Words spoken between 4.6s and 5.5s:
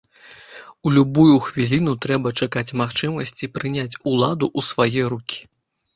свае рукі.